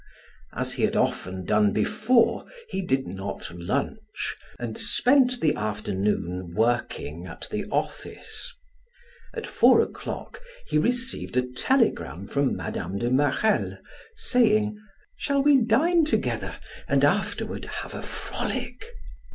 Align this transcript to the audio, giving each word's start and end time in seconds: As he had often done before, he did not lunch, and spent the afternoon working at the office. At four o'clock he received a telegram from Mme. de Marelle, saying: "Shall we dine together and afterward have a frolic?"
As 0.53 0.73
he 0.73 0.81
had 0.81 0.95
often 0.95 1.45
done 1.45 1.73
before, 1.73 2.47
he 2.69 2.81
did 2.81 3.05
not 3.05 3.51
lunch, 3.53 4.35
and 4.57 4.75
spent 4.75 5.39
the 5.39 5.53
afternoon 5.55 6.55
working 6.55 7.27
at 7.27 7.47
the 7.51 7.65
office. 7.67 8.51
At 9.31 9.45
four 9.45 9.79
o'clock 9.79 10.41
he 10.65 10.79
received 10.79 11.37
a 11.37 11.47
telegram 11.47 12.25
from 12.25 12.55
Mme. 12.57 12.97
de 12.97 13.11
Marelle, 13.11 13.77
saying: 14.15 14.75
"Shall 15.17 15.43
we 15.43 15.63
dine 15.63 16.03
together 16.03 16.55
and 16.87 17.05
afterward 17.05 17.65
have 17.65 17.93
a 17.93 18.01
frolic?" 18.01 18.83